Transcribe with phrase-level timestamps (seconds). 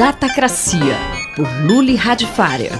[0.00, 0.96] Datacracia,
[1.36, 2.70] por Luli Radifária.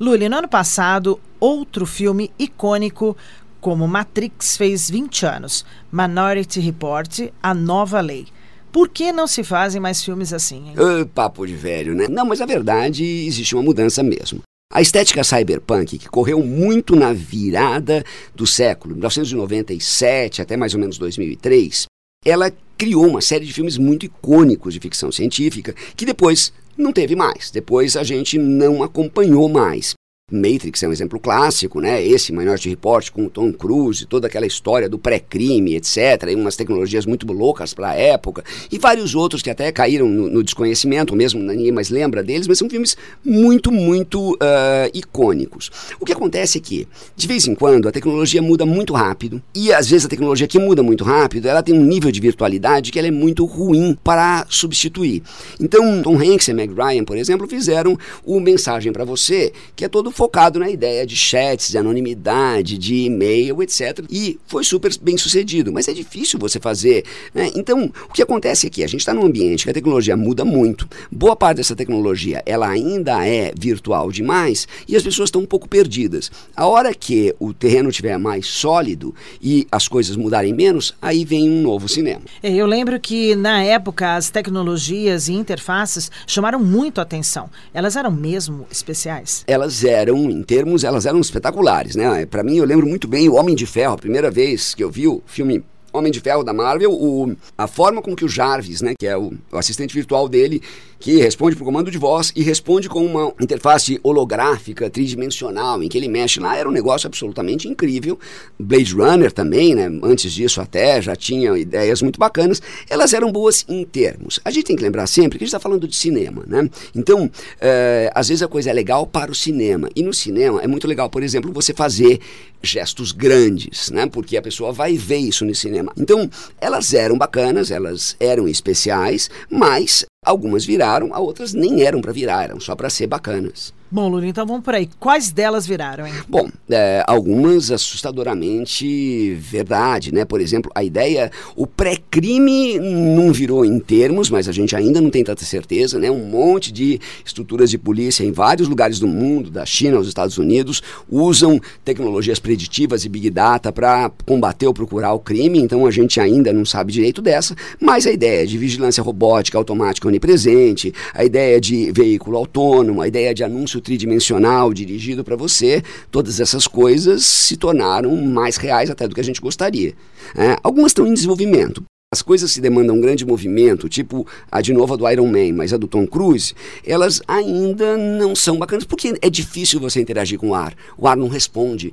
[0.00, 3.16] Luli, no ano passado, outro filme icônico
[3.60, 5.64] como Matrix fez 20 anos.
[5.92, 8.26] Minority Report, A Nova Lei.
[8.72, 10.70] Por que não se fazem mais filmes assim?
[10.70, 10.74] Hein?
[10.76, 12.08] Uh, papo de velho, né?
[12.08, 14.42] Não, mas a verdade existe uma mudança mesmo.
[14.72, 18.02] A estética cyberpunk, que correu muito na virada
[18.34, 21.86] do século, 1997 até mais ou menos 2003,
[22.24, 27.16] ela criou uma série de filmes muito icônicos de ficção científica que depois não teve
[27.16, 27.50] mais.
[27.50, 29.94] Depois a gente não acompanhou mais.
[30.30, 32.04] Matrix é um exemplo clássico, né?
[32.04, 36.28] Esse Minority Report com o Tom Cruise, toda aquela história do pré-crime, etc.
[36.28, 38.44] E umas tecnologias muito loucas para a época.
[38.70, 42.58] E vários outros que até caíram no, no, desconhecimento, mesmo ninguém mais lembra deles, mas
[42.58, 45.70] são filmes muito, muito uh, icônicos.
[45.98, 49.42] O que acontece é que, de vez em quando, a tecnologia muda muito rápido.
[49.54, 52.92] E às vezes a tecnologia que muda muito rápido, ela tem um nível de virtualidade
[52.92, 55.22] que ela é muito ruim para substituir.
[55.58, 59.88] Então, Tom Hanks e Meg Ryan, por exemplo, fizeram o Mensagem para Você, que é
[59.88, 64.04] todo focado na ideia de chats, de anonimidade, de e-mail, etc.
[64.10, 67.04] E foi super bem sucedido, mas é difícil você fazer.
[67.32, 67.52] Né?
[67.54, 68.82] Então, o que acontece aqui?
[68.82, 70.88] A gente está num ambiente que a tecnologia muda muito.
[71.08, 75.68] Boa parte dessa tecnologia ela ainda é virtual demais e as pessoas estão um pouco
[75.68, 76.32] perdidas.
[76.56, 81.48] A hora que o terreno estiver mais sólido e as coisas mudarem menos, aí vem
[81.48, 82.22] um novo cinema.
[82.42, 87.48] É, eu lembro que na época as tecnologias e interfaces chamaram muito a atenção.
[87.72, 89.44] Elas eram mesmo especiais?
[89.46, 92.26] Elas eram eram, em termos, elas eram espetaculares, né?
[92.26, 94.90] Para mim, eu lembro muito bem o Homem de Ferro, a primeira vez que eu
[94.90, 98.82] vi o filme Homem de Ferro da Marvel, o, a forma com que o Jarvis,
[98.82, 100.62] né, que é o, o assistente virtual dele,
[101.00, 105.96] que responde por comando de voz e responde com uma interface holográfica, tridimensional, em que
[105.96, 108.18] ele mexe lá, era um negócio absolutamente incrível.
[108.58, 112.60] Blade Runner também, né, antes disso até, já tinha ideias muito bacanas.
[112.88, 114.40] Elas eram boas em termos.
[114.44, 116.68] A gente tem que lembrar sempre que a gente está falando de cinema, né?
[116.94, 117.30] Então,
[117.60, 119.88] é, às vezes a coisa é legal para o cinema.
[119.94, 122.20] E no cinema é muito legal, por exemplo, você fazer
[122.62, 124.06] gestos grandes, né?
[124.06, 125.92] Porque a pessoa vai ver isso no cinema.
[125.96, 126.28] Então,
[126.60, 132.60] elas eram bacanas, elas eram especiais, mas algumas viraram, outras nem eram para virar, eram
[132.60, 133.72] só para ser bacanas.
[133.90, 134.86] Bom, Lula, então vamos por aí.
[135.00, 136.12] Quais delas viraram, hein?
[136.28, 140.26] Bom, é, algumas assustadoramente verdade, né?
[140.26, 145.08] Por exemplo, a ideia, o pré-crime não virou em termos, mas a gente ainda não
[145.08, 146.10] tem tanta certeza, né?
[146.10, 150.36] Um monte de estruturas de polícia em vários lugares do mundo, da China aos Estados
[150.36, 155.90] Unidos, usam tecnologias preditivas e big data para combater ou procurar o crime, então a
[155.90, 161.24] gente ainda não sabe direito dessa, mas a ideia de vigilância robótica automática onipresente, a
[161.24, 163.42] ideia de veículo autônomo, a ideia de
[163.78, 169.20] anúncio tridimensional dirigido para você, todas essas coisas se tornaram mais reais até do que
[169.20, 169.94] a gente gostaria.
[170.36, 171.82] É, algumas estão em desenvolvimento.
[172.10, 175.74] As coisas se demandam um grande movimento, tipo a de novo do Iron Man, mas
[175.74, 180.48] a do Tom Cruise, elas ainda não são bacanas, porque é difícil você interagir com
[180.48, 180.74] o ar.
[180.96, 181.92] O ar não responde.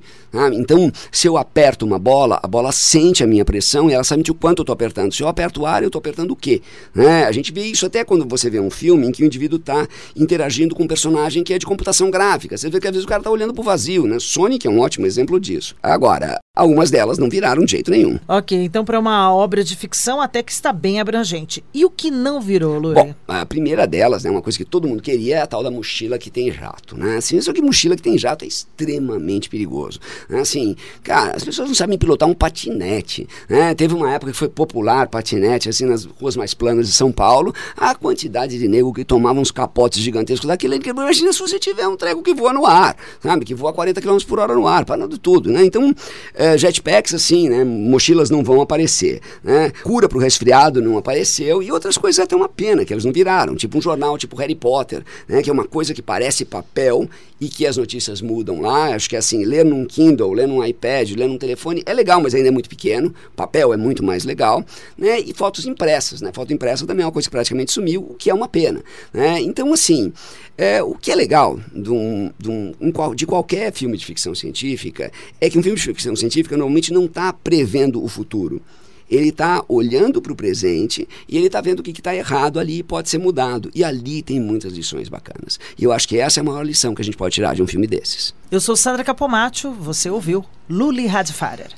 [0.53, 4.24] Então, se eu aperto uma bola, a bola sente a minha pressão e ela sabe
[4.31, 5.14] o quanto eu estou apertando.
[5.14, 6.62] Se eu aperto o ar, eu estou apertando o quê?
[6.94, 7.26] Né?
[7.26, 9.86] A gente vê isso até quando você vê um filme em que o indivíduo está
[10.16, 12.58] interagindo com um personagem que é de computação gráfica.
[12.58, 14.08] Você vê que às vezes o cara está olhando para o vazio.
[14.08, 14.18] Né?
[14.18, 15.76] Sonic é um ótimo exemplo disso.
[15.84, 18.18] Agora, algumas delas não viraram de jeito nenhum.
[18.28, 21.64] Ok, então para uma obra de ficção até que está bem abrangente.
[21.74, 22.96] E o que não virou, Luiz?
[22.96, 25.70] Bom, a primeira delas, né, uma coisa que todo mundo queria é a tal da
[25.70, 27.18] mochila que tem jato, né?
[27.18, 30.00] Assim, só que mochila que tem jato é extremamente perigoso.
[30.30, 33.76] Assim, cara, as pessoas não sabem pilotar um patinete, né?
[33.76, 37.54] Teve uma época que foi popular patinete, assim, nas ruas mais planas de São Paulo,
[37.76, 41.88] a quantidade de nego que tomava uns capotes gigantescos daquele, que imagina se você tiver
[41.88, 43.44] um treco que voa no ar, sabe?
[43.44, 45.66] Que voa 40 km por hora no ar, parando tudo, né?
[45.66, 45.94] Então,
[46.34, 47.64] é, jetpacks, assim, né?
[47.64, 49.72] Mochilas não vão aparecer, né?
[49.84, 53.12] cura para o resfriado não apareceu e outras coisas até uma pena que elas não
[53.12, 57.08] viraram, tipo um jornal tipo Harry Potter, né, que é uma coisa que parece papel
[57.40, 58.96] e que as notícias mudam lá.
[58.96, 62.22] Acho que é assim, ler num Kindle, ler num iPad, ler num telefone é legal,
[62.22, 63.14] mas ainda é muito pequeno.
[63.36, 64.66] Papel é muito mais legal,
[64.98, 65.20] né?
[65.20, 66.32] E fotos impressas, né?
[66.34, 68.84] Foto impressa também é uma coisa que praticamente sumiu, o que é uma pena,
[69.14, 69.41] né?
[69.41, 70.14] Então assim,
[70.58, 75.12] é, o que é legal de, um, de, um, de qualquer filme de ficção científica
[75.40, 78.61] é que um filme de ficção científica normalmente não está prevendo o futuro
[79.09, 82.79] ele está olhando para o presente e ele está vendo o que está errado ali
[82.79, 83.70] e pode ser mudado.
[83.73, 85.59] E ali tem muitas lições bacanas.
[85.78, 87.61] E eu acho que essa é a maior lição que a gente pode tirar de
[87.61, 88.34] um filme desses.
[88.49, 91.70] Eu sou Sandra Capomatto, você ouviu Luli Radfarer.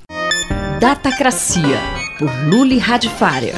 [0.80, 1.80] Datacracia,
[2.18, 3.56] por Luli Radfarer.